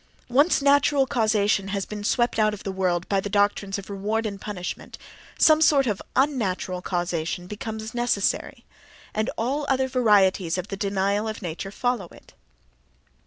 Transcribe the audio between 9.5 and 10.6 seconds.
other varieties